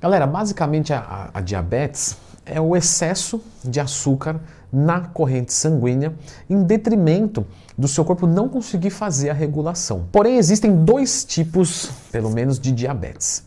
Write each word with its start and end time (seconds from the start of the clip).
Galera, 0.00 0.28
basicamente 0.28 0.92
a, 0.92 1.28
a, 1.34 1.40
diabetes 1.40 2.16
é 2.46 2.60
o 2.60 2.76
excesso 2.76 3.42
de 3.64 3.80
açúcar 3.80 4.40
na 4.72 5.00
corrente 5.00 5.52
sanguínea 5.52 6.14
em 6.48 6.62
detrimento 6.62 7.44
do 7.76 7.88
seu 7.88 8.04
corpo 8.04 8.24
não 8.24 8.48
conseguir 8.48 8.90
fazer 8.90 9.30
a 9.30 9.32
regulação. 9.32 10.06
Porém, 10.12 10.36
existem 10.36 10.84
dois 10.84 11.24
tipos, 11.24 11.90
pelo 12.12 12.30
menos, 12.30 12.60
de 12.60 12.70
diabetes. 12.70 13.44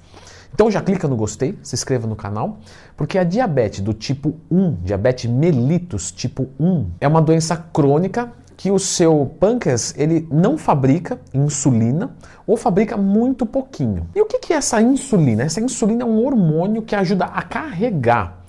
Então 0.54 0.70
já 0.70 0.82
clica 0.82 1.08
no 1.08 1.16
gostei, 1.16 1.58
se 1.64 1.74
inscreva 1.74 2.06
no 2.06 2.18
canal, 2.18 2.60
porque 2.98 3.18
a 3.18 3.24
diabetes 3.24 3.80
do 3.80 3.94
tipo 3.94 4.36
1, 4.52 4.80
diabetes 4.84 5.32
mellitus 5.32 6.12
tipo 6.12 6.50
1, 6.60 6.92
é 7.00 7.08
uma 7.08 7.22
doença 7.22 7.56
crônica 7.56 8.30
que 8.62 8.70
o 8.70 8.78
seu 8.78 9.36
pâncreas 9.40 9.92
ele 9.98 10.28
não 10.32 10.56
fabrica 10.56 11.20
insulina 11.34 12.12
ou 12.46 12.56
fabrica 12.56 12.96
muito 12.96 13.44
pouquinho. 13.44 14.08
E 14.16 14.22
o 14.22 14.28
que 14.28 14.54
é 14.54 14.58
essa 14.58 14.80
insulina? 14.80 15.42
Essa 15.42 15.60
insulina 15.60 16.04
é 16.04 16.06
um 16.06 16.24
hormônio 16.24 16.84
que 16.84 16.96
ajuda 16.96 17.26
a 17.26 17.42
carregar 17.42 18.44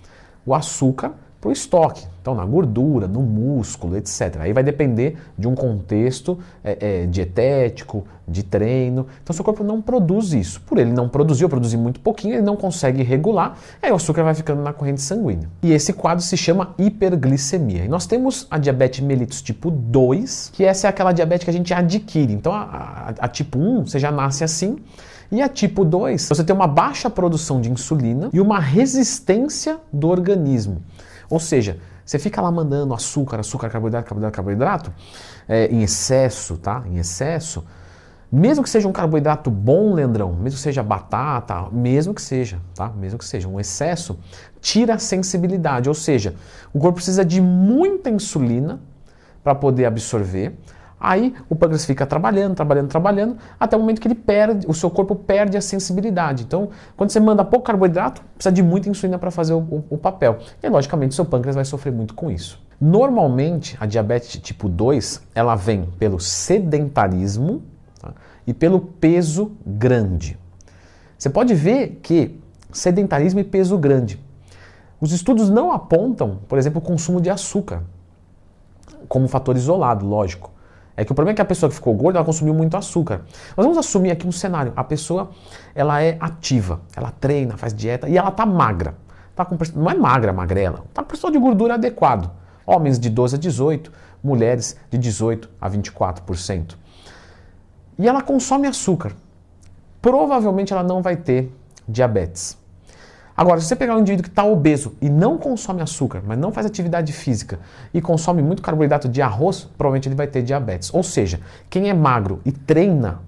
o 0.44 0.54
açúcar 0.54 1.14
para 1.42 1.48
o 1.48 1.52
estoque. 1.52 2.06
Então, 2.20 2.36
na 2.36 2.44
gordura, 2.44 3.08
no 3.08 3.20
músculo, 3.20 3.96
etc. 3.96 4.36
Aí 4.38 4.52
vai 4.52 4.62
depender 4.62 5.16
de 5.36 5.48
um 5.48 5.56
contexto 5.56 6.38
é, 6.62 7.02
é, 7.02 7.06
dietético, 7.06 8.06
de 8.28 8.44
treino. 8.44 9.08
Então, 9.20 9.34
seu 9.34 9.44
corpo 9.44 9.64
não 9.64 9.82
produz 9.82 10.32
isso. 10.32 10.60
Por 10.60 10.78
ele 10.78 10.92
não 10.92 11.08
produzir 11.08 11.42
ou 11.42 11.50
produzir 11.50 11.76
muito 11.76 11.98
pouquinho, 11.98 12.34
ele 12.34 12.42
não 12.42 12.54
consegue 12.54 13.02
regular, 13.02 13.58
aí 13.82 13.90
o 13.90 13.96
açúcar 13.96 14.22
vai 14.22 14.34
ficando 14.34 14.62
na 14.62 14.72
corrente 14.72 15.00
sanguínea. 15.00 15.48
E 15.64 15.72
esse 15.72 15.92
quadro 15.92 16.24
se 16.24 16.36
chama 16.36 16.76
hiperglicemia. 16.78 17.86
E 17.86 17.88
nós 17.88 18.06
temos 18.06 18.46
a 18.48 18.56
diabetes 18.56 19.00
mellitus 19.00 19.42
tipo 19.42 19.68
2, 19.68 20.50
que 20.52 20.64
essa 20.64 20.86
é 20.86 20.90
aquela 20.90 21.10
diabetes 21.10 21.42
que 21.42 21.50
a 21.50 21.52
gente 21.52 21.74
adquire. 21.74 22.32
Então, 22.32 22.52
a, 22.52 22.62
a, 22.62 23.14
a 23.24 23.28
tipo 23.28 23.58
1, 23.58 23.86
você 23.86 23.98
já 23.98 24.12
nasce 24.12 24.44
assim. 24.44 24.78
E 25.32 25.42
a 25.42 25.48
tipo 25.48 25.84
2, 25.84 26.28
você 26.28 26.44
tem 26.44 26.54
uma 26.54 26.68
baixa 26.68 27.10
produção 27.10 27.60
de 27.60 27.68
insulina 27.68 28.30
e 28.32 28.40
uma 28.40 28.60
resistência 28.60 29.78
do 29.92 30.06
organismo. 30.06 30.82
Ou 31.28 31.40
seja, 31.40 31.78
você 32.04 32.18
fica 32.18 32.40
lá 32.40 32.50
mandando 32.50 32.94
açúcar, 32.94 33.40
açúcar, 33.40 33.70
carboidrato, 33.70 34.06
carboidrato, 34.06 34.36
carboidrato, 34.36 34.92
é, 35.48 35.66
em 35.66 35.82
excesso, 35.82 36.56
tá? 36.56 36.82
Em 36.86 36.98
excesso. 36.98 37.64
Mesmo 38.30 38.64
que 38.64 38.70
seja 38.70 38.88
um 38.88 38.92
carboidrato 38.92 39.50
bom, 39.50 39.92
Leandrão, 39.92 40.32
mesmo 40.32 40.56
que 40.56 40.62
seja 40.62 40.82
batata, 40.82 41.68
mesmo 41.70 42.14
que 42.14 42.22
seja, 42.22 42.58
tá? 42.74 42.88
Mesmo 42.88 43.18
que 43.18 43.26
seja 43.26 43.46
um 43.46 43.60
excesso, 43.60 44.18
tira 44.60 44.94
a 44.94 44.98
sensibilidade, 44.98 45.88
ou 45.88 45.94
seja, 45.94 46.34
o 46.72 46.78
corpo 46.78 46.94
precisa 46.94 47.24
de 47.24 47.42
muita 47.42 48.08
insulina 48.08 48.80
para 49.44 49.54
poder 49.54 49.84
absorver. 49.84 50.54
Aí 51.04 51.34
o 51.48 51.56
pâncreas 51.56 51.84
fica 51.84 52.06
trabalhando, 52.06 52.54
trabalhando, 52.54 52.88
trabalhando, 52.88 53.36
até 53.58 53.76
o 53.76 53.80
momento 53.80 54.00
que 54.00 54.06
ele 54.06 54.14
perde, 54.14 54.64
o 54.68 54.72
seu 54.72 54.88
corpo 54.88 55.16
perde 55.16 55.56
a 55.56 55.60
sensibilidade. 55.60 56.44
Então, 56.44 56.68
quando 56.96 57.10
você 57.10 57.18
manda 57.18 57.44
pouco 57.44 57.66
carboidrato, 57.66 58.22
precisa 58.36 58.52
de 58.52 58.62
muita 58.62 58.88
insulina 58.88 59.18
para 59.18 59.32
fazer 59.32 59.52
o, 59.52 59.58
o, 59.58 59.84
o, 59.90 59.98
papel. 59.98 60.38
E 60.62 60.68
logicamente 60.68 61.10
o 61.10 61.14
seu 61.14 61.24
pâncreas 61.24 61.56
vai 61.56 61.64
sofrer 61.64 61.92
muito 61.92 62.14
com 62.14 62.30
isso. 62.30 62.62
Normalmente, 62.80 63.76
a 63.80 63.86
diabetes 63.86 64.40
tipo 64.40 64.68
2, 64.68 65.22
ela 65.34 65.56
vem 65.56 65.86
pelo 65.98 66.20
sedentarismo 66.20 67.64
tá? 68.00 68.14
e 68.46 68.54
pelo 68.54 68.80
peso 68.80 69.56
grande. 69.66 70.38
Você 71.18 71.28
pode 71.28 71.52
ver 71.52 71.98
que 72.00 72.40
sedentarismo 72.70 73.40
e 73.40 73.44
peso 73.44 73.76
grande. 73.76 74.20
Os 75.00 75.10
estudos 75.10 75.50
não 75.50 75.72
apontam, 75.72 76.38
por 76.46 76.58
exemplo, 76.58 76.78
o 76.78 76.84
consumo 76.84 77.20
de 77.20 77.28
açúcar 77.28 77.82
como 79.08 79.26
fator 79.26 79.56
isolado, 79.56 80.06
lógico. 80.06 80.52
É 80.96 81.04
que 81.04 81.12
o 81.12 81.14
problema 81.14 81.32
é 81.32 81.36
que 81.36 81.42
a 81.42 81.44
pessoa 81.44 81.70
que 81.70 81.74
ficou 81.74 81.94
gorda, 81.94 82.18
ela 82.18 82.26
consumiu 82.26 82.52
muito 82.52 82.76
açúcar. 82.76 83.22
Nós 83.56 83.64
vamos 83.64 83.78
assumir 83.78 84.10
aqui 84.10 84.26
um 84.26 84.32
cenário. 84.32 84.72
A 84.76 84.84
pessoa, 84.84 85.30
ela 85.74 86.02
é 86.02 86.16
ativa, 86.20 86.80
ela 86.94 87.10
treina, 87.10 87.56
faz 87.56 87.72
dieta 87.72 88.08
e 88.08 88.18
ela 88.18 88.30
tá 88.30 88.44
magra. 88.44 88.94
Tá 89.34 89.44
com, 89.44 89.56
não 89.74 89.90
é 89.90 89.94
magra, 89.94 90.32
magrela. 90.32 90.84
Tá 90.92 91.02
com 91.02 91.08
percentual 91.08 91.32
de 91.32 91.38
gordura 91.38 91.74
adequado. 91.74 92.30
Homens 92.66 92.98
de 92.98 93.08
12 93.08 93.36
a 93.36 93.38
18, 93.38 93.92
mulheres 94.22 94.76
de 94.90 94.98
18 94.98 95.48
a 95.60 95.70
24%. 95.70 96.76
E 97.98 98.06
ela 98.06 98.22
consome 98.22 98.68
açúcar. 98.68 99.12
Provavelmente 100.00 100.72
ela 100.72 100.82
não 100.82 101.00
vai 101.00 101.16
ter 101.16 101.52
diabetes. 101.88 102.58
Agora, 103.36 103.60
se 103.60 103.66
você 103.66 103.76
pegar 103.76 103.96
um 103.96 104.00
indivíduo 104.00 104.24
que 104.24 104.28
está 104.28 104.44
obeso 104.44 104.94
e 105.00 105.08
não 105.08 105.38
consome 105.38 105.80
açúcar, 105.80 106.22
mas 106.26 106.38
não 106.38 106.52
faz 106.52 106.66
atividade 106.66 107.12
física 107.12 107.58
e 107.92 108.00
consome 108.00 108.42
muito 108.42 108.62
carboidrato 108.62 109.08
de 109.08 109.22
arroz, 109.22 109.68
provavelmente 109.76 110.08
ele 110.08 110.14
vai 110.14 110.26
ter 110.26 110.42
diabetes. 110.42 110.92
Ou 110.92 111.02
seja, 111.02 111.40
quem 111.70 111.88
é 111.88 111.94
magro 111.94 112.40
e 112.44 112.52
treina 112.52 113.20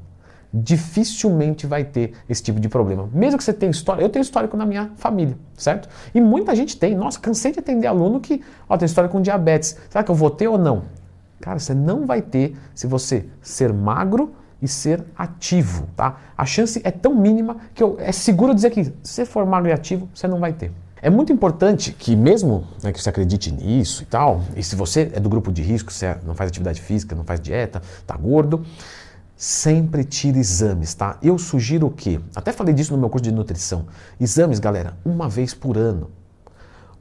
dificilmente 0.52 1.66
vai 1.66 1.82
ter 1.82 2.12
esse 2.28 2.40
tipo 2.42 2.60
de 2.60 2.68
problema. 2.68 3.08
Mesmo 3.12 3.38
que 3.38 3.44
você 3.44 3.52
tenha 3.52 3.70
história, 3.70 4.02
eu 4.02 4.08
tenho 4.08 4.22
histórico 4.22 4.56
na 4.56 4.64
minha 4.64 4.92
família, 4.96 5.36
certo? 5.56 5.88
E 6.14 6.20
muita 6.20 6.54
gente 6.54 6.76
tem. 6.76 6.94
Nossa, 6.94 7.18
cansei 7.18 7.50
de 7.50 7.58
atender 7.58 7.88
aluno 7.88 8.20
que 8.20 8.40
ó, 8.68 8.76
tem 8.76 8.86
história 8.86 9.10
com 9.10 9.20
diabetes. 9.20 9.76
Será 9.90 10.04
que 10.04 10.10
eu 10.10 10.14
vou 10.14 10.30
ter 10.30 10.46
ou 10.46 10.56
não? 10.56 10.84
Cara, 11.40 11.58
você 11.58 11.74
não 11.74 12.06
vai 12.06 12.22
ter 12.22 12.56
se 12.72 12.86
você 12.86 13.26
ser 13.42 13.72
magro 13.72 14.32
e 14.64 14.68
ser 14.68 15.04
ativo, 15.16 15.86
tá? 15.94 16.18
A 16.36 16.46
chance 16.46 16.80
é 16.82 16.90
tão 16.90 17.14
mínima 17.14 17.58
que 17.74 17.82
eu, 17.82 17.96
é 18.00 18.10
seguro 18.10 18.54
dizer 18.54 18.70
que 18.70 18.90
se 19.02 19.26
for 19.26 19.44
magro 19.44 19.68
e 19.68 19.72
ativo, 19.72 20.08
você 20.14 20.26
não 20.26 20.40
vai 20.40 20.54
ter. 20.54 20.72
É 21.02 21.10
muito 21.10 21.30
importante 21.30 21.92
que 21.92 22.16
mesmo 22.16 22.66
né, 22.82 22.90
que 22.90 23.00
você 23.00 23.10
acredite 23.10 23.52
nisso 23.52 24.02
e 24.02 24.06
tal, 24.06 24.42
e 24.56 24.62
se 24.62 24.74
você 24.74 25.12
é 25.12 25.20
do 25.20 25.28
grupo 25.28 25.52
de 25.52 25.60
risco, 25.60 25.92
você 25.92 26.16
não 26.24 26.34
faz 26.34 26.48
atividade 26.48 26.80
física, 26.80 27.14
não 27.14 27.24
faz 27.24 27.38
dieta, 27.40 27.82
tá 28.06 28.16
gordo, 28.16 28.64
sempre 29.36 30.02
tire 30.02 30.38
exames, 30.38 30.94
tá? 30.94 31.18
Eu 31.22 31.36
sugiro 31.36 31.88
o 31.88 31.90
quê? 31.90 32.18
Até 32.34 32.52
falei 32.52 32.72
disso 32.72 32.94
no 32.94 32.98
meu 32.98 33.10
curso 33.10 33.24
de 33.24 33.32
nutrição. 33.32 33.84
Exames, 34.18 34.58
galera, 34.58 34.96
uma 35.04 35.28
vez 35.28 35.52
por 35.52 35.76
ano. 35.76 36.10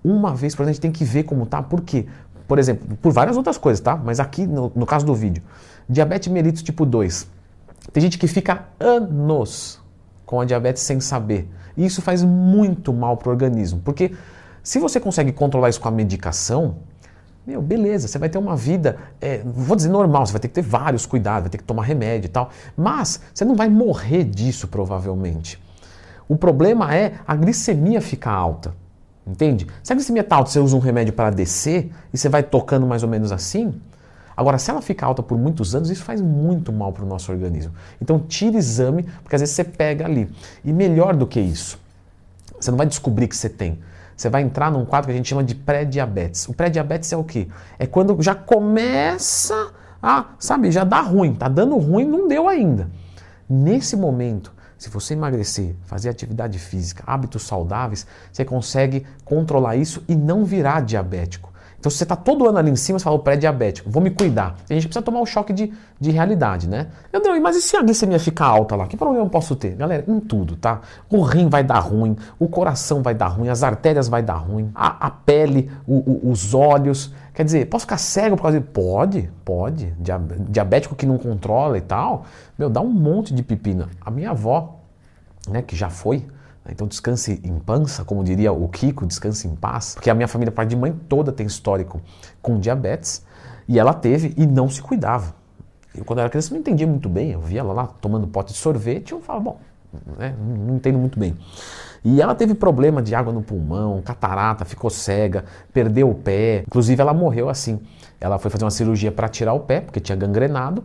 Uma 0.04 0.36
vez 0.36 0.54
por 0.54 0.64
ano 0.64 0.72
a 0.72 0.74
gente 0.74 0.82
tem 0.82 0.92
que 0.92 1.06
ver 1.06 1.24
como 1.24 1.46
tá, 1.46 1.64
por 1.64 1.80
quê? 1.80 2.06
Por 2.46 2.60
exemplo, 2.60 2.98
por 2.98 3.14
várias 3.14 3.38
outras 3.38 3.58
coisas, 3.58 3.80
tá? 3.80 3.96
Mas 3.96 4.20
aqui 4.20 4.46
no, 4.46 4.70
no 4.76 4.86
caso 4.86 5.06
do 5.06 5.16
vídeo, 5.16 5.42
diabetes 5.88 6.28
mellitus 6.28 6.62
tipo 6.62 6.86
2. 6.86 7.28
Tem 7.94 8.02
gente 8.02 8.18
que 8.18 8.28
fica 8.28 8.66
anos 8.80 9.80
com 10.26 10.42
a 10.42 10.46
diabetes 10.46 10.82
sem 10.82 11.00
saber. 11.00 11.48
E 11.78 11.86
isso 11.86 12.02
faz 12.02 12.24
muito 12.24 12.92
mal 12.92 13.16
para 13.16 13.30
o 13.30 13.32
organismo. 13.32 13.80
Porque 13.86 14.12
se 14.64 14.80
você 14.80 15.00
consegue 15.00 15.32
controlar 15.32 15.70
isso 15.70 15.80
com 15.80 15.88
a 15.88 15.92
medicação, 15.92 16.78
meu, 17.46 17.62
beleza, 17.62 18.08
você 18.08 18.18
vai 18.18 18.30
ter 18.30 18.38
uma 18.38 18.56
vida, 18.56 18.98
é, 19.22 19.44
vou 19.46 19.76
dizer 19.76 19.90
normal, 19.90 20.26
você 20.26 20.32
vai 20.32 20.40
ter 20.40 20.48
que 20.48 20.54
ter 20.56 20.62
vários 20.62 21.06
cuidados, 21.06 21.44
vai 21.44 21.50
ter 21.50 21.58
que 21.58 21.64
tomar 21.64 21.84
remédio 21.84 22.28
e 22.28 22.32
tal. 22.32 22.50
Mas 22.76 23.20
você 23.34 23.46
não 23.46 23.56
vai 23.56 23.70
morrer 23.70 24.24
disso 24.24 24.68
provavelmente. 24.68 25.62
O 26.28 26.36
problema 26.36 26.96
é 26.96 27.16
a 27.28 27.36
glicemia 27.36 28.02
ficar 28.02 28.32
alta. 28.32 28.74
Entende? 29.26 29.68
Se 29.84 29.94
a 29.94 29.96
glicemia 29.96 30.22
está 30.22 30.38
alta, 30.38 30.50
você 30.50 30.60
usa 30.60 30.76
um 30.76 30.80
remédio 30.80 31.14
para 31.14 31.30
descer 31.30 31.92
e 32.14 32.18
você 32.18 32.28
vai 32.28 32.44
tocando 32.44 32.88
mais 32.88 33.04
ou 33.04 33.10
menos 33.10 33.32
assim, 33.32 33.80
Agora, 34.36 34.58
se 34.58 34.70
ela 34.70 34.82
fica 34.82 35.06
alta 35.06 35.22
por 35.22 35.38
muitos 35.38 35.76
anos, 35.76 35.90
isso 35.90 36.04
faz 36.04 36.22
muito 36.22 36.72
mal 36.72 36.92
para 36.92 37.04
o 37.04 37.08
nosso 37.08 37.32
organismo. 37.32 37.74
Então, 38.02 38.20
tire 38.20 38.58
exame, 38.58 39.04
porque 39.22 39.36
às 39.36 39.42
vezes 39.42 39.56
você 39.56 39.64
pega 39.64 40.06
ali. 40.06 40.30
E 40.64 40.74
melhor 40.74 41.16
do 41.16 41.28
que 41.28 41.40
isso, 41.40 41.80
você 42.60 42.72
não 42.72 42.78
vai 42.78 42.88
descobrir 42.88 43.28
que 43.28 43.36
você 43.36 43.50
tem. 43.50 43.80
Você 44.16 44.30
vai 44.30 44.42
entrar 44.42 44.72
num 44.72 44.86
quadro 44.86 45.08
que 45.08 45.14
a 45.14 45.16
gente 45.16 45.28
chama 45.28 45.44
de 45.44 45.56
pré-diabetes. 45.56 46.48
O 46.48 46.54
pré-diabetes 46.54 47.12
é 47.12 47.18
o 47.18 47.24
quê? 47.24 47.48
É 47.78 47.86
quando 47.86 48.20
já 48.22 48.36
começa 48.36 49.72
a, 50.02 50.26
sabe, 50.38 50.72
já 50.72 50.84
dá 50.84 51.02
ruim. 51.02 51.34
Tá 51.34 51.48
dando 51.48 51.78
ruim, 51.78 52.06
não 52.06 52.28
deu 52.28 52.48
ainda. 52.48 52.90
Nesse 53.50 53.96
momento, 53.96 54.52
se 54.78 54.90
você 54.90 55.14
emagrecer, 55.14 55.76
fazer 55.86 56.10
atividade 56.10 56.60
física, 56.60 57.04
hábitos 57.08 57.44
saudáveis, 57.44 58.06
você 58.32 58.44
consegue 58.44 59.06
controlar 59.24 59.78
isso 59.78 60.04
e 60.08 60.16
não 60.16 60.44
virar 60.44 60.82
diabético. 60.82 61.53
Então, 61.84 61.92
se 61.92 61.98
você 61.98 62.06
está 62.06 62.16
todo 62.16 62.48
ano 62.48 62.58
ali 62.58 62.72
em 62.72 62.78
cima, 62.78 62.98
você 62.98 63.04
fala, 63.04 63.20
pré-diabético, 63.20 63.90
vou 63.90 64.02
me 64.02 64.10
cuidar. 64.10 64.56
A 64.70 64.74
gente 64.74 64.88
precisa 64.88 65.04
tomar 65.04 65.20
o 65.20 65.24
um 65.24 65.26
choque 65.26 65.52
de, 65.52 65.74
de 66.00 66.12
realidade, 66.12 66.70
né? 66.70 66.88
Leandrão, 67.12 67.38
mas 67.42 67.58
e 67.58 67.62
se 67.62 67.76
a 67.76 67.82
glicemia 67.82 68.18
ficar 68.18 68.46
alta 68.46 68.74
lá? 68.74 68.88
Que 68.88 68.96
problema 68.96 69.26
eu 69.26 69.30
posso 69.30 69.54
ter? 69.54 69.76
Galera, 69.76 70.06
em 70.08 70.18
tudo, 70.22 70.56
tá? 70.56 70.80
O 71.10 71.22
rim 71.22 71.50
vai 71.50 71.62
dar 71.62 71.80
ruim, 71.80 72.16
o 72.40 72.48
coração 72.48 73.04
vai 73.04 73.14
dar 73.14 73.28
ruim, 73.28 73.50
as 73.50 73.64
artérias 73.64 74.08
vai 74.08 74.24
dar 74.24 74.36
ruim, 74.36 74.72
a, 74.74 75.08
a 75.08 75.10
pele, 75.10 75.70
o, 75.86 75.96
o, 75.96 76.32
os 76.32 76.54
olhos. 76.54 77.14
Quer 77.34 77.44
dizer, 77.44 77.68
posso 77.68 77.82
ficar 77.82 77.98
cego 77.98 78.38
por 78.38 78.44
causa 78.44 78.62
de... 78.62 78.66
Pode, 78.66 79.30
pode. 79.44 79.94
Diabético 80.48 80.96
que 80.96 81.06
não 81.06 81.18
controla 81.18 81.78
e 81.78 81.82
tal. 81.82 82.24
Meu, 82.58 82.70
dá 82.70 82.80
um 82.80 82.94
monte 82.94 83.34
de 83.34 83.44
pepina. 83.44 83.90
A 84.00 84.10
minha 84.10 84.30
avó, 84.30 84.80
né, 85.50 85.62
que 85.62 85.76
já 85.76 85.90
foi 85.90 86.26
então 86.70 86.88
descanse 86.88 87.42
em 87.44 87.60
pança, 87.60 88.06
como 88.06 88.24
diria 88.24 88.52
o 88.54 88.68
Kiko, 88.70 89.06
descanse 89.06 89.48
em 89.48 89.56
paz, 89.56 89.96
porque 89.96 90.10
a 90.10 90.16
minha 90.16 90.28
família, 90.28 90.52
parte 90.52 90.70
de 90.70 90.76
mãe 90.76 90.94
toda, 91.10 91.32
tem 91.32 91.46
histórico 91.46 92.02
com 92.42 92.60
diabetes 92.60 93.26
e 93.68 93.78
ela 93.78 93.94
teve 93.94 94.34
e 94.38 94.48
não 94.48 94.70
se 94.70 94.82
cuidava. 94.82 95.36
Eu, 95.96 96.04
quando 96.04 96.20
era 96.20 96.30
criança, 96.30 96.54
não 96.54 96.60
entendia 96.60 96.88
muito 96.88 97.08
bem. 97.08 97.32
Eu 97.32 97.42
via 97.42 97.60
ela 97.60 97.74
lá 97.74 97.88
tomando 97.88 98.28
pote 98.28 98.54
de 98.54 98.60
sorvete 98.60 99.12
e 99.12 99.14
eu 99.14 99.22
falava, 99.22 99.44
bom, 99.44 99.60
né, 100.18 100.36
não 100.40 100.76
entendo 100.76 100.98
muito 100.98 101.20
bem. 101.20 101.38
E 102.04 102.22
ela 102.22 102.36
teve 102.36 102.54
problema 102.54 103.02
de 103.02 103.16
água 103.16 103.32
no 103.32 103.42
pulmão, 103.42 104.02
catarata, 104.02 104.66
ficou 104.66 104.90
cega, 104.90 105.46
perdeu 105.72 106.10
o 106.10 106.16
pé. 106.16 106.64
Inclusive, 106.68 107.00
ela 107.02 107.14
morreu 107.14 107.48
assim. 107.48 107.80
Ela 108.20 108.38
foi 108.40 108.52
fazer 108.52 108.66
uma 108.66 108.72
cirurgia 108.72 109.12
para 109.12 109.28
tirar 109.30 109.54
o 109.54 109.62
pé, 109.62 109.80
porque 109.80 110.00
tinha 110.00 110.16
gangrenado. 110.16 110.84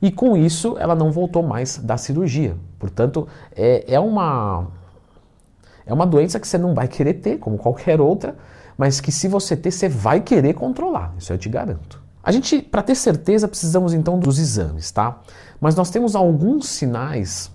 E 0.00 0.10
com 0.10 0.36
isso, 0.36 0.76
ela 0.78 0.94
não 0.94 1.10
voltou 1.10 1.42
mais 1.42 1.78
da 1.78 1.96
cirurgia. 1.96 2.56
Portanto, 2.78 3.28
é, 3.54 3.84
é 3.92 4.00
uma 4.00 4.68
É 5.86 5.92
uma 5.92 6.06
doença 6.06 6.40
que 6.40 6.48
você 6.48 6.58
não 6.58 6.74
vai 6.74 6.88
querer 6.88 7.14
ter, 7.14 7.38
como 7.38 7.58
qualquer 7.58 8.00
outra, 8.00 8.36
mas 8.76 9.00
que 9.00 9.12
se 9.12 9.28
você 9.28 9.56
ter, 9.56 9.70
você 9.70 9.88
vai 9.88 10.20
querer 10.20 10.54
controlar. 10.54 11.14
Isso 11.18 11.32
eu 11.32 11.38
te 11.38 11.48
garanto. 11.48 12.02
A 12.22 12.32
gente, 12.32 12.62
para 12.62 12.82
ter 12.82 12.94
certeza, 12.94 13.46
precisamos 13.46 13.92
então 13.92 14.18
dos 14.18 14.38
exames, 14.38 14.90
tá? 14.90 15.20
Mas 15.60 15.74
nós 15.74 15.90
temos 15.90 16.16
alguns 16.16 16.68
sinais 16.68 17.50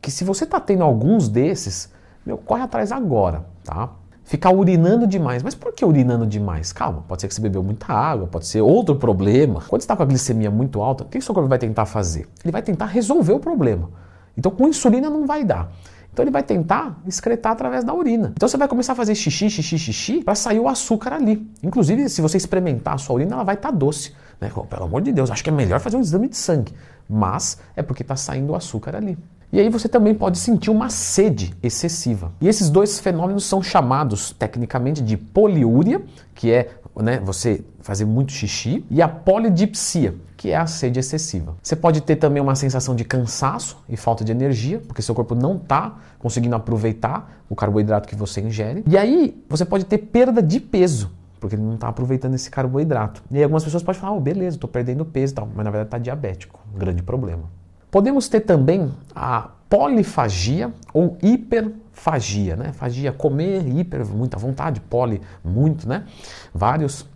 que 0.00 0.10
se 0.10 0.24
você 0.24 0.44
está 0.44 0.60
tendo 0.60 0.84
alguns 0.84 1.28
desses, 1.28 1.90
meu, 2.24 2.36
corre 2.36 2.62
atrás 2.62 2.92
agora, 2.92 3.46
tá? 3.64 3.90
Ficar 4.22 4.52
urinando 4.52 5.06
demais. 5.06 5.42
Mas 5.42 5.54
por 5.54 5.72
que 5.72 5.84
urinando 5.84 6.26
demais? 6.26 6.72
Calma, 6.72 7.02
pode 7.08 7.22
ser 7.22 7.28
que 7.28 7.34
você 7.34 7.40
bebeu 7.40 7.62
muita 7.62 7.92
água, 7.92 8.26
pode 8.26 8.46
ser 8.46 8.60
outro 8.60 8.96
problema. 8.96 9.62
Quando 9.68 9.80
você 9.80 9.84
está 9.84 9.96
com 9.96 10.02
a 10.02 10.06
glicemia 10.06 10.50
muito 10.50 10.82
alta, 10.82 11.04
o 11.04 11.06
que 11.06 11.16
o 11.16 11.22
seu 11.22 11.34
corpo 11.34 11.48
vai 11.48 11.58
tentar 11.58 11.86
fazer? 11.86 12.28
Ele 12.44 12.52
vai 12.52 12.62
tentar 12.62 12.86
resolver 12.86 13.32
o 13.32 13.40
problema. 13.40 13.88
Então 14.36 14.52
com 14.52 14.68
insulina 14.68 15.08
não 15.08 15.26
vai 15.26 15.44
dar. 15.44 15.72
Então 16.14 16.22
ele 16.22 16.30
vai 16.30 16.44
tentar 16.44 16.96
excretar 17.08 17.50
através 17.50 17.82
da 17.82 17.92
urina. 17.92 18.32
Então 18.36 18.48
você 18.48 18.56
vai 18.56 18.68
começar 18.68 18.92
a 18.92 18.96
fazer 18.96 19.16
xixi, 19.16 19.50
xixi, 19.50 19.76
xixi 19.76 20.22
para 20.22 20.36
sair 20.36 20.60
o 20.60 20.68
açúcar 20.68 21.12
ali. 21.12 21.44
Inclusive, 21.60 22.08
se 22.08 22.22
você 22.22 22.36
experimentar 22.36 22.94
a 22.94 22.98
sua 22.98 23.16
urina, 23.16 23.34
ela 23.34 23.42
vai 23.42 23.56
estar 23.56 23.72
tá 23.72 23.76
doce. 23.76 24.14
Né? 24.40 24.48
Pelo 24.70 24.84
amor 24.84 25.02
de 25.02 25.10
Deus, 25.10 25.28
acho 25.28 25.42
que 25.42 25.50
é 25.50 25.52
melhor 25.52 25.80
fazer 25.80 25.96
um 25.96 26.00
exame 26.00 26.28
de 26.28 26.36
sangue. 26.36 26.72
Mas 27.10 27.58
é 27.74 27.82
porque 27.82 28.02
está 28.02 28.14
saindo 28.14 28.52
o 28.52 28.54
açúcar 28.54 28.94
ali. 28.94 29.18
E 29.54 29.60
aí 29.60 29.68
você 29.68 29.88
também 29.88 30.12
pode 30.12 30.36
sentir 30.36 30.68
uma 30.68 30.90
sede 30.90 31.54
excessiva. 31.62 32.32
E 32.40 32.48
esses 32.48 32.68
dois 32.68 32.98
fenômenos 32.98 33.44
são 33.44 33.62
chamados 33.62 34.32
tecnicamente 34.32 35.00
de 35.00 35.16
poliúria, 35.16 36.02
que 36.34 36.50
é 36.50 36.70
né, 36.96 37.20
você 37.20 37.64
fazer 37.80 38.04
muito 38.04 38.32
xixi, 38.32 38.84
e 38.90 39.00
a 39.00 39.06
polidipsia, 39.06 40.16
que 40.36 40.50
é 40.50 40.56
a 40.56 40.66
sede 40.66 40.98
excessiva. 40.98 41.54
Você 41.62 41.76
pode 41.76 42.00
ter 42.00 42.16
também 42.16 42.42
uma 42.42 42.56
sensação 42.56 42.96
de 42.96 43.04
cansaço 43.04 43.78
e 43.88 43.96
falta 43.96 44.24
de 44.24 44.32
energia, 44.32 44.82
porque 44.88 45.00
seu 45.00 45.14
corpo 45.14 45.36
não 45.36 45.54
está 45.54 45.98
conseguindo 46.18 46.56
aproveitar 46.56 47.44
o 47.48 47.54
carboidrato 47.54 48.08
que 48.08 48.16
você 48.16 48.40
ingere. 48.40 48.82
E 48.88 48.98
aí 48.98 49.40
você 49.48 49.64
pode 49.64 49.84
ter 49.84 49.98
perda 49.98 50.42
de 50.42 50.58
peso, 50.58 51.12
porque 51.38 51.54
ele 51.54 51.62
não 51.62 51.74
está 51.74 51.86
aproveitando 51.86 52.34
esse 52.34 52.50
carboidrato. 52.50 53.22
E 53.30 53.36
aí 53.36 53.44
algumas 53.44 53.62
pessoas 53.62 53.84
podem 53.84 54.00
falar, 54.00 54.16
oh, 54.16 54.20
beleza, 54.20 54.56
estou 54.56 54.68
perdendo 54.68 55.04
peso 55.04 55.32
e 55.32 55.36
tal, 55.36 55.48
mas 55.54 55.64
na 55.64 55.70
verdade 55.70 55.86
está 55.86 55.98
diabético, 55.98 56.58
um 56.74 56.76
grande 56.76 57.04
problema. 57.04 57.44
Podemos 57.94 58.28
ter 58.28 58.40
também 58.40 58.92
a 59.14 59.50
polifagia 59.70 60.72
ou 60.92 61.16
hiperfagia, 61.22 62.56
né? 62.56 62.72
Fagia, 62.72 63.12
comer, 63.12 63.64
hiper, 63.68 64.04
muita 64.04 64.36
vontade, 64.36 64.80
poli, 64.80 65.22
muito, 65.44 65.88
né? 65.88 66.02
Vários 66.52 67.06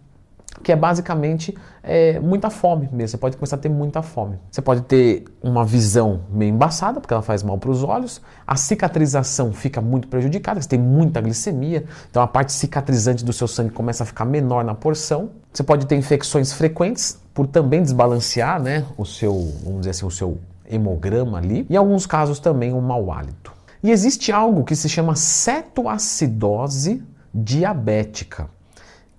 que 0.62 0.70
é 0.70 0.76
basicamente 0.76 1.52
é, 1.82 2.20
muita 2.20 2.48
fome 2.48 2.88
mesmo. 2.92 3.08
Você 3.08 3.16
pode 3.18 3.36
começar 3.36 3.56
a 3.56 3.58
ter 3.58 3.68
muita 3.68 4.02
fome. 4.02 4.38
Você 4.52 4.62
pode 4.62 4.82
ter 4.82 5.24
uma 5.42 5.64
visão 5.64 6.20
meio 6.30 6.54
embaçada, 6.54 7.00
porque 7.00 7.12
ela 7.12 7.24
faz 7.24 7.42
mal 7.42 7.58
para 7.58 7.70
os 7.70 7.82
olhos. 7.82 8.22
A 8.46 8.54
cicatrização 8.54 9.52
fica 9.52 9.80
muito 9.80 10.06
prejudicada, 10.06 10.62
você 10.62 10.68
tem 10.68 10.78
muita 10.78 11.20
glicemia, 11.20 11.86
então 12.08 12.22
a 12.22 12.26
parte 12.28 12.52
cicatrizante 12.52 13.24
do 13.24 13.32
seu 13.32 13.48
sangue 13.48 13.70
começa 13.70 14.04
a 14.04 14.06
ficar 14.06 14.24
menor 14.24 14.62
na 14.62 14.76
porção. 14.76 15.30
Você 15.52 15.64
pode 15.64 15.86
ter 15.86 15.96
infecções 15.96 16.52
frequentes 16.52 17.20
por 17.34 17.48
também 17.48 17.82
desbalancear 17.82 18.62
né, 18.62 18.84
o 18.96 19.04
seu, 19.04 19.32
vamos 19.64 19.80
dizer 19.80 19.90
assim, 19.90 20.06
o 20.06 20.10
seu 20.10 20.38
hemograma 20.68 21.38
ali, 21.38 21.66
e 21.68 21.74
em 21.74 21.76
alguns 21.76 22.06
casos 22.06 22.38
também 22.38 22.72
um 22.72 22.80
mau 22.80 23.10
hálito. 23.10 23.52
E 23.82 23.90
existe 23.90 24.32
algo 24.32 24.64
que 24.64 24.76
se 24.76 24.88
chama 24.88 25.14
cetoacidose 25.14 27.02
diabética, 27.32 28.48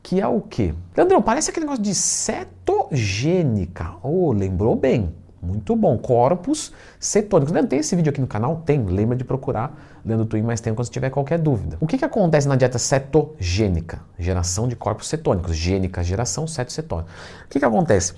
que 0.02 0.20
é 0.20 0.28
o 0.28 0.42
quê? 0.42 0.74
Leandrão, 0.96 1.22
parece 1.22 1.50
aquele 1.50 1.66
negócio 1.66 1.84
de 1.84 1.96
cetogênica. 1.96 3.96
Oh, 4.02 4.32
lembrou 4.32 4.76
bem. 4.76 5.14
Muito 5.42 5.76
bom. 5.76 5.98
Corpos 5.98 6.74
cetônicos. 7.00 7.54
Leandro, 7.54 7.70
tem 7.70 7.80
esse 7.80 7.96
vídeo 7.96 8.10
aqui 8.10 8.20
no 8.20 8.28
canal? 8.28 8.62
Tem. 8.66 8.84
Lembra 8.84 9.16
de 9.16 9.24
procurar 9.24 10.02
Leandro 10.04 10.26
Twin 10.26 10.42
mais 10.42 10.60
tempo 10.60 10.78
quando 10.78 10.88
você 10.88 10.92
tiver 10.92 11.10
qualquer 11.10 11.40
dúvida. 11.40 11.78
O 11.80 11.88
que, 11.88 11.98
que 11.98 12.06
acontece 12.06 12.48
na 12.48 12.56
dieta 12.56 12.78
cetogênica? 12.78 14.02
Geração 14.18 14.68
de 14.68 14.76
corpos 14.76 15.08
cetônicos. 15.08 15.56
Gênica, 15.56 16.04
geração, 16.04 16.46
ceto, 16.46 16.74
cetônico. 16.74 17.10
O 17.46 17.48
que, 17.48 17.60
que 17.60 17.66
acontece? 17.66 18.14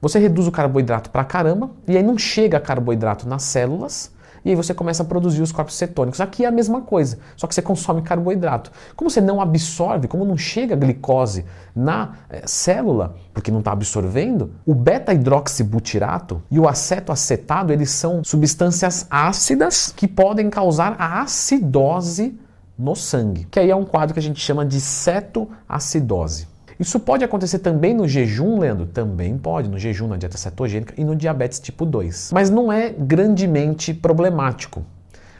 Você 0.00 0.18
reduz 0.18 0.46
o 0.46 0.52
carboidrato 0.52 1.10
pra 1.10 1.24
caramba 1.24 1.70
e 1.86 1.96
aí 1.96 2.02
não 2.02 2.18
chega 2.18 2.60
carboidrato 2.60 3.28
nas 3.28 3.42
células 3.42 4.14
e 4.46 4.50
aí 4.50 4.54
você 4.54 4.72
começa 4.72 5.02
a 5.02 5.06
produzir 5.06 5.42
os 5.42 5.50
corpos 5.50 5.74
cetônicos. 5.74 6.20
Aqui 6.20 6.44
é 6.44 6.46
a 6.46 6.52
mesma 6.52 6.80
coisa, 6.80 7.18
só 7.36 7.48
que 7.48 7.54
você 7.54 7.60
consome 7.60 8.00
carboidrato. 8.00 8.70
Como 8.94 9.10
você 9.10 9.20
não 9.20 9.40
absorve, 9.40 10.06
como 10.06 10.24
não 10.24 10.36
chega 10.36 10.76
glicose 10.76 11.44
na 11.74 12.12
é, 12.30 12.46
célula, 12.46 13.16
porque 13.34 13.50
não 13.50 13.58
está 13.58 13.72
absorvendo, 13.72 14.52
o 14.64 14.72
beta-hidroxibutirato 14.72 16.40
e 16.48 16.60
o 16.60 16.68
acetoacetado, 16.68 17.72
eles 17.72 17.90
são 17.90 18.22
substâncias 18.22 19.08
ácidas 19.10 19.92
que 19.94 20.06
podem 20.06 20.48
causar 20.48 20.94
a 20.96 21.22
acidose 21.22 22.38
no 22.78 22.94
sangue, 22.94 23.48
que 23.50 23.58
aí 23.58 23.68
é 23.68 23.74
um 23.74 23.84
quadro 23.84 24.14
que 24.14 24.20
a 24.20 24.22
gente 24.22 24.38
chama 24.38 24.64
de 24.64 24.80
cetoacidose. 24.80 26.46
Isso 26.78 27.00
pode 27.00 27.24
acontecer 27.24 27.60
também 27.60 27.94
no 27.94 28.06
jejum, 28.06 28.58
Leandro? 28.58 28.86
Também 28.86 29.38
pode, 29.38 29.68
no 29.68 29.78
jejum, 29.78 30.06
na 30.06 30.16
dieta 30.16 30.36
cetogênica 30.36 30.94
e 30.96 31.04
no 31.04 31.16
diabetes 31.16 31.58
tipo 31.58 31.86
2. 31.86 32.30
Mas 32.32 32.50
não 32.50 32.70
é 32.70 32.90
grandemente 32.90 33.94
problemático. 33.94 34.84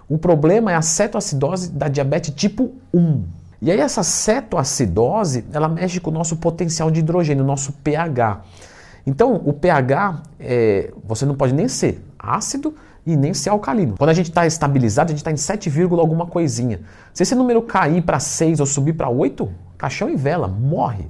O 0.08 0.16
problema 0.16 0.72
é 0.72 0.74
a 0.74 0.82
cetoacidose 0.82 1.72
da 1.72 1.88
diabetes 1.88 2.34
tipo 2.34 2.72
1. 2.94 3.22
E 3.60 3.70
aí 3.70 3.80
essa 3.80 4.02
cetoacidose, 4.02 5.44
ela 5.52 5.68
mexe 5.68 6.00
com 6.00 6.10
o 6.10 6.14
nosso 6.14 6.36
potencial 6.36 6.90
de 6.90 7.00
hidrogênio, 7.00 7.42
o 7.42 7.46
nosso 7.46 7.72
pH. 7.72 8.42
Então, 9.06 9.40
o 9.44 9.52
pH, 9.52 10.22
é, 10.40 10.92
você 11.04 11.24
não 11.24 11.34
pode 11.34 11.54
nem 11.54 11.68
ser 11.68 12.02
ácido 12.18 12.74
e 13.06 13.16
nem 13.16 13.32
ser 13.32 13.50
alcalino. 13.50 13.94
Quando 13.96 14.10
a 14.10 14.14
gente 14.14 14.30
está 14.30 14.46
estabilizado, 14.46 15.08
a 15.08 15.12
gente 15.12 15.18
está 15.18 15.30
em 15.30 15.36
7, 15.36 15.70
alguma 15.92 16.26
coisinha. 16.26 16.80
Se 17.14 17.22
esse 17.22 17.34
número 17.34 17.62
cair 17.62 18.02
para 18.02 18.18
6 18.18 18.58
ou 18.58 18.66
subir 18.66 18.94
para 18.94 19.08
8, 19.08 19.48
caixão 19.76 20.08
e 20.08 20.16
vela, 20.16 20.48
morre. 20.48 21.06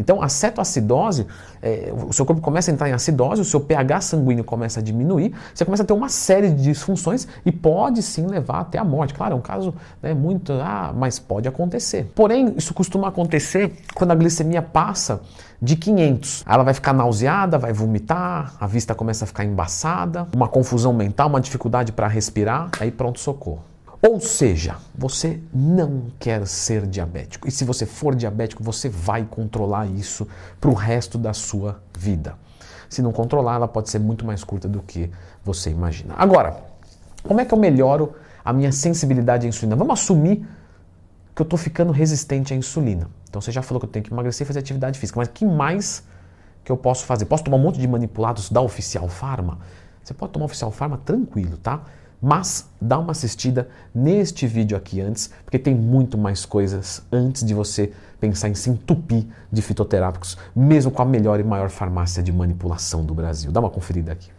Então, 0.00 0.22
a 0.22 0.30
cetoacidose, 0.30 1.26
é, 1.60 1.92
o 1.92 2.10
seu 2.10 2.24
corpo 2.24 2.40
começa 2.40 2.70
a 2.70 2.72
entrar 2.72 2.88
em 2.88 2.92
acidose, 2.92 3.42
o 3.42 3.44
seu 3.44 3.60
pH 3.60 4.00
sanguíneo 4.00 4.42
começa 4.42 4.80
a 4.80 4.82
diminuir, 4.82 5.34
você 5.54 5.62
começa 5.62 5.82
a 5.82 5.86
ter 5.86 5.92
uma 5.92 6.08
série 6.08 6.48
de 6.48 6.62
disfunções 6.62 7.28
e 7.44 7.52
pode 7.52 8.02
sim 8.02 8.26
levar 8.26 8.60
até 8.60 8.78
a 8.78 8.84
morte. 8.84 9.12
Claro, 9.12 9.34
é 9.34 9.36
um 9.36 9.42
caso 9.42 9.74
né, 10.00 10.14
muito. 10.14 10.54
Ah, 10.54 10.90
mas 10.96 11.18
pode 11.18 11.46
acontecer. 11.46 12.10
Porém, 12.14 12.54
isso 12.56 12.72
costuma 12.72 13.08
acontecer 13.08 13.72
quando 13.94 14.12
a 14.12 14.14
glicemia 14.14 14.62
passa 14.62 15.20
de 15.60 15.76
500. 15.76 16.44
Ela 16.48 16.62
vai 16.64 16.72
ficar 16.72 16.94
nauseada, 16.94 17.58
vai 17.58 17.74
vomitar, 17.74 18.54
a 18.58 18.66
vista 18.66 18.94
começa 18.94 19.24
a 19.24 19.26
ficar 19.26 19.44
embaçada, 19.44 20.26
uma 20.34 20.48
confusão 20.48 20.94
mental, 20.94 21.28
uma 21.28 21.42
dificuldade 21.42 21.92
para 21.92 22.08
respirar, 22.08 22.70
aí 22.80 22.90
pronto, 22.90 23.20
socorro. 23.20 23.69
Ou 24.02 24.18
seja, 24.18 24.76
você 24.94 25.40
não 25.52 26.04
quer 26.18 26.46
ser 26.46 26.86
diabético. 26.86 27.46
E 27.46 27.50
se 27.50 27.64
você 27.64 27.84
for 27.84 28.14
diabético, 28.14 28.64
você 28.64 28.88
vai 28.88 29.24
controlar 29.24 29.86
isso 29.86 30.26
para 30.58 30.70
o 30.70 30.74
resto 30.74 31.18
da 31.18 31.34
sua 31.34 31.82
vida. 31.98 32.34
Se 32.88 33.02
não 33.02 33.12
controlar, 33.12 33.56
ela 33.56 33.68
pode 33.68 33.90
ser 33.90 33.98
muito 33.98 34.24
mais 34.24 34.42
curta 34.42 34.66
do 34.66 34.80
que 34.80 35.10
você 35.44 35.70
imagina. 35.70 36.14
Agora, 36.16 36.62
como 37.22 37.40
é 37.40 37.44
que 37.44 37.52
eu 37.52 37.58
melhoro 37.58 38.14
a 38.42 38.52
minha 38.52 38.72
sensibilidade 38.72 39.44
à 39.44 39.48
insulina? 39.48 39.76
Vamos 39.76 40.00
assumir 40.00 40.46
que 41.34 41.42
eu 41.42 41.44
estou 41.44 41.58
ficando 41.58 41.92
resistente 41.92 42.54
à 42.54 42.56
insulina. 42.56 43.06
Então 43.28 43.40
você 43.40 43.52
já 43.52 43.62
falou 43.62 43.80
que 43.80 43.86
eu 43.86 43.90
tenho 43.90 44.04
que 44.04 44.12
emagrecer 44.12 44.44
e 44.44 44.48
fazer 44.48 44.60
atividade 44.60 44.98
física, 44.98 45.20
mas 45.20 45.28
que 45.28 45.44
mais 45.44 46.02
que 46.64 46.72
eu 46.72 46.76
posso 46.76 47.04
fazer? 47.04 47.26
Posso 47.26 47.44
tomar 47.44 47.58
um 47.58 47.62
monte 47.62 47.78
de 47.78 47.86
manipulados 47.86 48.50
da 48.50 48.60
Oficial 48.60 49.08
Farma? 49.08 49.58
Você 50.02 50.14
pode 50.14 50.32
tomar 50.32 50.46
Oficial 50.46 50.70
Farma 50.70 50.98
tranquilo, 51.04 51.58
tá? 51.58 51.82
Mas 52.20 52.68
dá 52.80 52.98
uma 52.98 53.12
assistida 53.12 53.68
neste 53.94 54.46
vídeo 54.46 54.76
aqui 54.76 55.00
antes, 55.00 55.30
porque 55.44 55.58
tem 55.58 55.74
muito 55.74 56.18
mais 56.18 56.44
coisas 56.44 57.02
antes 57.10 57.44
de 57.44 57.54
você 57.54 57.92
pensar 58.20 58.48
em 58.48 58.54
se 58.54 58.68
entupir 58.68 59.26
de 59.50 59.62
fitoterápicos, 59.62 60.36
mesmo 60.54 60.90
com 60.90 61.00
a 61.00 61.06
melhor 61.06 61.40
e 61.40 61.44
maior 61.44 61.70
farmácia 61.70 62.22
de 62.22 62.30
manipulação 62.30 63.04
do 63.04 63.14
Brasil. 63.14 63.50
Dá 63.50 63.60
uma 63.60 63.70
conferida 63.70 64.12
aqui. 64.12 64.30